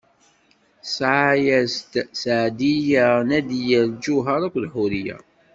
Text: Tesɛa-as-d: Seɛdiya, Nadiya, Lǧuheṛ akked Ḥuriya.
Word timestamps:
Tesɛa-as-d: 0.81 1.93
Seɛdiya, 2.21 3.07
Nadiya, 3.29 3.81
Lǧuheṛ 3.91 4.41
akked 4.47 4.65
Ḥuriya. 4.73 5.17